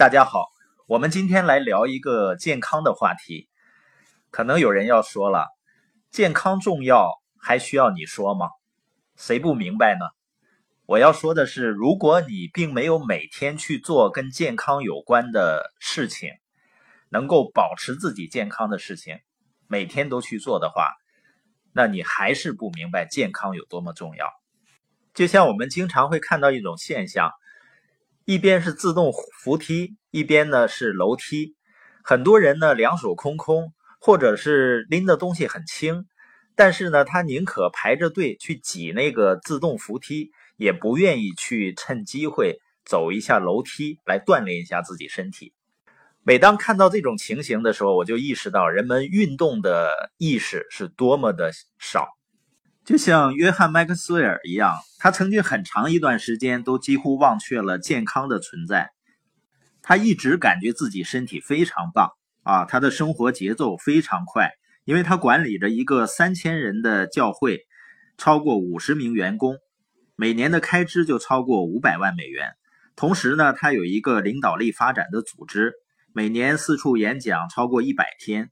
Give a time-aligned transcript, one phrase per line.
[0.00, 0.48] 大家好，
[0.86, 3.50] 我们今天来聊一个健康的话题。
[4.30, 5.48] 可能有人要说了，
[6.10, 8.48] 健康重要，还需要你说吗？
[9.14, 10.06] 谁不明白呢？
[10.86, 16.30] 我要说的是，如果你并没有每天去做跟健康有关的事情，
[17.10, 19.18] 能够保持自己健康的事情，
[19.66, 20.94] 每天都去做的话，
[21.74, 24.30] 那你还是不明白健康有多么重要。
[25.12, 27.30] 就像我们经常会看到一种现象。
[28.30, 29.12] 一边是自动
[29.42, 31.56] 扶梯，一边呢是楼梯。
[32.04, 36.04] 很多人呢两手空空，或者是拎的东西很轻，
[36.54, 45.52] 但是呢他宁可排着队去挤那个自动扶梯，也不愿意去趁机会走一下楼梯来锻炼一下自己身体。
[46.22, 52.06] 每当看到这种情形的时候，我就意识到人们运动的意识是多么的少。
[52.90, 58.90] 就像约翰·麦克斯韦尔一样，他曾经很长一段时间都几乎忘却了健康的存在。
[59.80, 62.10] 他一直感觉自己身体非常棒
[62.42, 64.50] 啊，他的生活节奏非常快，
[64.84, 67.60] 因为他管理着一个三千人的教会，
[68.18, 69.54] 超过五十名员工，
[70.16, 72.54] 每年的开支就超过五百万美元。
[72.96, 75.74] 同时呢，他有一个领导力发展的组织，
[76.12, 78.50] 每年四处演讲超过一百天。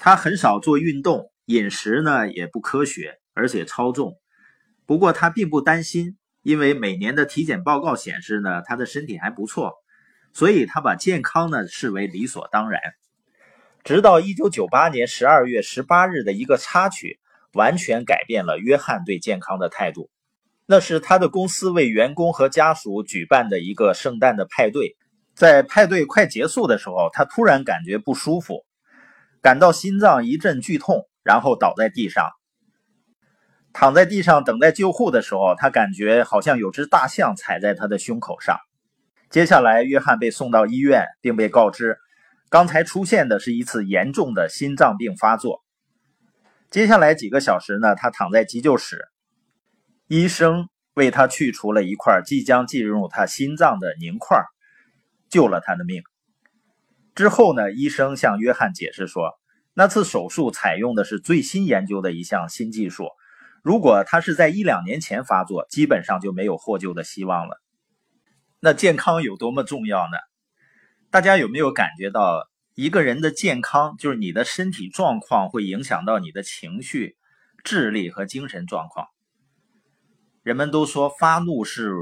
[0.00, 3.17] 他很少做运动，饮食呢也不科学。
[3.38, 4.18] 而且超重，
[4.84, 9.74] 不过他并不担心，因为每年的体检报告显示呢，他的身体还不错，
[10.32, 12.80] 所以他把健康呢视为理所当然。
[13.84, 17.20] 直到一九九八年十二月十八日的一个插曲，
[17.52, 20.10] 完全改变了约翰对健康的态度。
[20.66, 24.96] 那是他的公司为员工和家属举办的一个圣诞的派对，
[25.36, 28.66] 在派对快结束的时候，他突然感觉不舒服，
[29.40, 32.28] 感到心脏一阵剧痛，然后倒在地上。
[33.72, 38.58] 躺在地上等待救护的时候，他感觉好像有只大象踩在他的胸口上。
[39.30, 41.98] 接下来，约翰被送到医院，并被告知，
[42.48, 45.62] 刚才出现的是一次严重的心脏病发作。
[46.70, 49.04] 接下来几个小时呢，他躺在急救室，
[50.06, 54.42] 医生为他去除了一块即将进入他心脏的凝块，
[55.28, 56.02] 救了他的命。
[57.14, 59.38] 之后呢，医生向约翰解释说，
[59.74, 63.08] 那次手术采用的是最新研究的一项新技术。
[63.62, 67.60] 如果他是在一两年前发作，基本上就没有获救的希望了。
[68.60, 70.16] 那健康有多么重要呢？
[71.10, 77.16] 大家有没有感觉到，一个人的健康就是你的身体状况会影响到你的情绪、
[77.64, 79.06] 智力和精神状况。
[80.42, 81.92] 人们都说发怒是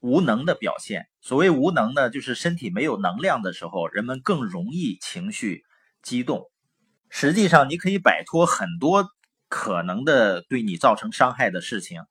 [0.00, 1.06] 无能的表现。
[1.20, 5.64] 所谓无能呢，就是身体没有能量的时候，人们更容易情绪
[6.02, 6.44] 激动。
[7.08, 9.08] 实际上，你可以摆脱很多。
[9.48, 12.02] 可能的对你造成伤害的事情，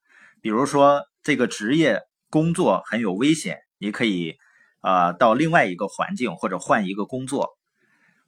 [0.42, 4.36] 比如说这个职业工作很有危险，你可以
[4.80, 7.58] 啊到另外一个环境或者换一个工作，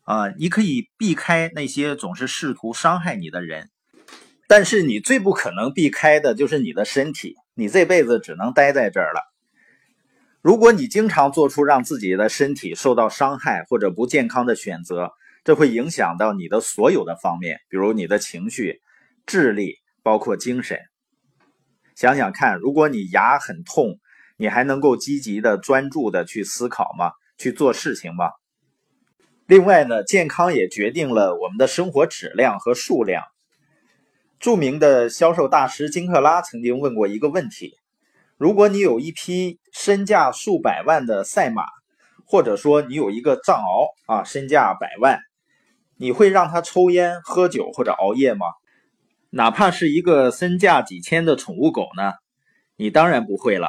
[0.03, 3.69] 啊你可以避开那些总是试图伤害你的人，
[4.47, 9.22] 但是你最不可能避开的就是你的身体，你这辈子只能待在这儿了。
[10.41, 15.12] 如果你经常做出让自己的身体受到伤害或者不健康的选择，
[15.44, 18.81] 这会影响到你的所有的方面，比如你的情绪。
[19.27, 20.79] 智力包括精神，
[21.95, 23.99] 想想看，如果你牙很痛，
[24.38, 27.11] 你还能够积极的、专注的去思考吗？
[27.38, 28.31] 去做事情吗？
[29.45, 33.21] 另外呢，健康也决定了我们的生活质量和数量。
[34.39, 37.73] 著名的销售大师金克拉曾经问过一个问题：
[38.38, 41.65] 如果你有一匹身价数百万的赛马，
[42.25, 45.19] 或者说你有一个藏獒啊，身价百万，
[45.97, 48.45] 你会让他抽烟、喝酒或者熬夜吗？
[49.29, 52.13] 哪怕是一个身价几千的宠物狗呢，
[52.77, 53.67] 你当然不会了，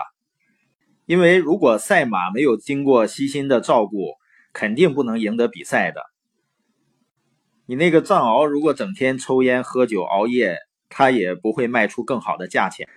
[1.04, 4.14] 因为如果赛马没有经过悉心的照顾，
[4.52, 6.02] 肯定不能赢得比赛的。
[7.66, 10.58] 你那个藏獒如果整天抽烟喝酒熬夜，
[10.88, 12.88] 它也不会卖出更好的价钱。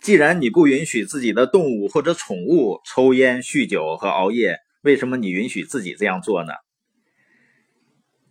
[0.00, 6.52] 既然你不允许自己的动物或者宠物抽烟、酗酒和熬夜，为什么你允许自己这样做呢？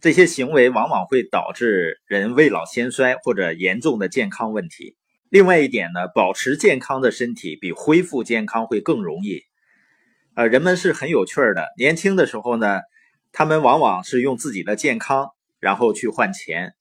[0.05, 4.95] 这些行为往往会导致人未老先衰或者严重的健康问题。
[5.29, 9.41] 另外一点呢，保持健康的身体比恢复健康会更容易。
[10.35, 11.69] 呃，人们是很有趣的。
[11.79, 12.81] 年轻的时候呢，
[13.31, 15.29] 他们往往是用自己的健康，
[15.59, 16.73] 然后去换钱；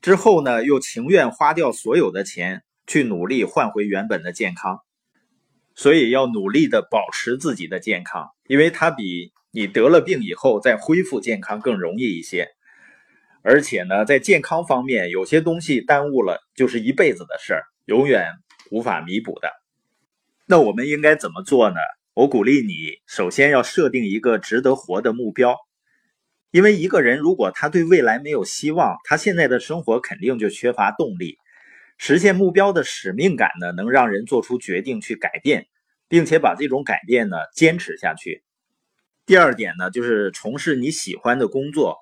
[0.00, 4.78] 之后呢，又情愿花掉所有的钱去努力换回原本的健康。
[5.74, 9.32] 所以要努力的保持自己的健康，因为它比。
[9.56, 12.50] 你得了病以后再恢复健康更容易一些，
[13.40, 18.32] 而且呢，在健康方面，有些东西耽误了就是一辈子的事儿，永远
[18.70, 19.50] 无法弥补的。
[20.46, 21.76] 那我们应该怎么做呢？
[22.12, 25.56] 我鼓励你首先要设定一个值得活的目标，
[26.50, 31.38] 因为一个人如果他对未来没有希望，他现在的生活肯定就缺乏动力。
[31.96, 35.66] 实现目标的使命感呢，能让人做出决定去改变，
[36.08, 38.42] 并且把这种改变呢坚持下去。
[39.26, 41.98] 第二点呢，就是从事你喜欢的工作。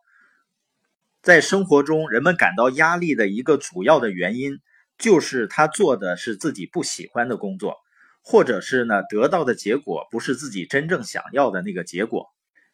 [1.22, 4.58] 在生活中，人们感到压力的一个主要的原因，
[4.98, 7.78] 就是他做的是自己不喜欢的工作，
[8.22, 12.26] 或者是呢得到的结果不是自己真正想要的那个结果。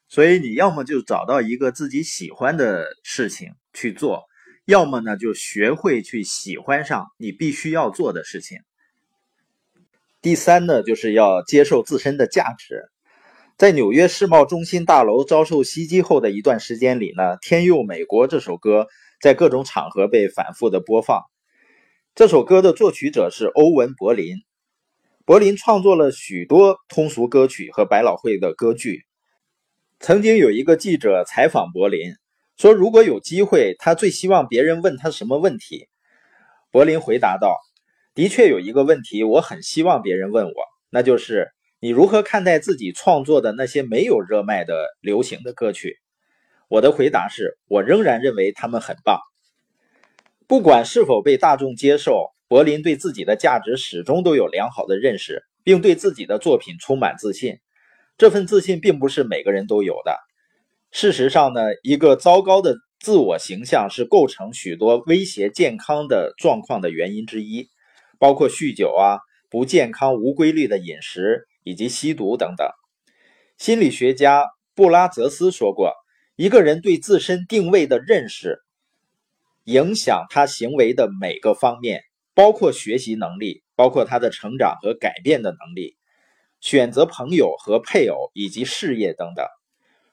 [0.08, 4.24] 所以你要么就找到一个自己喜欢的事情去做。
[4.64, 8.58] 要么呢，就学会去喜欢上你必须要做的事情。
[10.20, 12.90] 第三呢，就是要接受自身的价值。
[13.60, 18.86] 在纽约世贸中心大楼遭受袭击后的一段时间里呢，《天佑美国》这首歌
[19.20, 21.20] 在各种场合被反复的播放。
[22.14, 24.36] 这首歌的作曲者是欧文·柏林，
[25.26, 29.02] 柏林创作了许多通俗歌曲和百老汇的歌剧。
[29.98, 32.14] 曾经有一个记者采访柏林。
[32.56, 35.86] 说如果有机会，他最希望别人问他什么问题？
[36.70, 37.58] 柏林回答道
[38.16, 40.54] ：“的确有一个问题，我很希望别人问我，
[40.88, 45.98] 那就是你如何看待自己创作的那些没有热卖的流行的歌曲？”
[46.68, 49.18] 我的回答是：我仍然认为他们很棒，
[50.46, 52.30] 不管是否被大众接受。
[52.48, 57.58] 柏林对自己的价值始终都有良好的认识，并对自己的作品充满自信。
[58.18, 60.18] 这份自信并不是每个人都有的。
[60.90, 67.68] 事实上呢，一个糟糕的自我形象是构成许多威胁健康的状况的原因之一，
[68.18, 69.18] 包括酗酒啊、
[69.48, 72.68] 不健康、无规律的饮食以及吸毒等等。
[73.58, 75.92] 心理学家布拉泽斯说过，
[76.36, 78.62] 一个人对自身定位的认识，
[79.64, 82.02] 影响他行为的每个方面，
[82.34, 85.96] 包括学习能力，包括他的成长和改变的能力，
[86.60, 89.46] 选择朋友和配偶以及事业等等。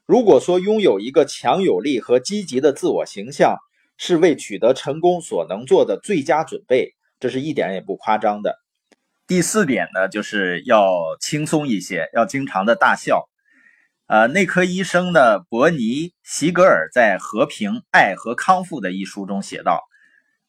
[0.05, 3.57] 如果说拥有一个强有力和积极的自我形象
[3.97, 8.57] 是为取得成功所能做的最佳准备，这是一点也不夸张的。
[9.27, 13.27] 第四点呢，就是要轻松一些，要经常的大笑。
[14.07, 19.83] 呃，内科医生呢，伯尼·席格尔在《和平、爱和康复》的一书中写道：“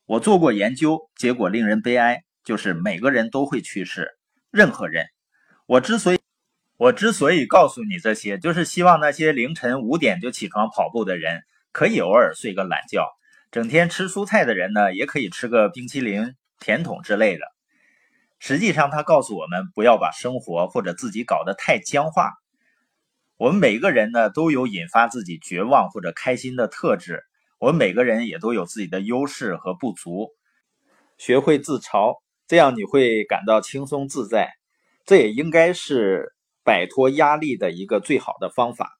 [0.07, 4.17] 我做过研究，结果令人悲哀，就是每个人都会去世，
[4.53, 5.07] 任何人。
[5.67, 6.19] 我之所以……”
[6.79, 11.43] 我之所以告诉你这些，就是希望那些凌晨五点就起床跑步的人，
[11.73, 13.03] 可以偶尔睡个懒觉；
[13.51, 17.45] 整天吃蔬菜的人呢，也可以吃个冰淇淋、甜筒之类的。
[18.39, 22.33] 实际上，他告诉我们，不要把生活或者自己搞得太僵化。
[23.37, 27.23] 我们每个人呢，都有引发自己绝望或者开心的特质。
[27.59, 30.31] 我们每个人也都有自己的优势和不足。
[31.17, 34.51] 学会自嘲，这样你会感到轻松自在。
[35.05, 36.35] 这也应该是。
[36.65, 38.98] 摆脱压力的一个最好的方法。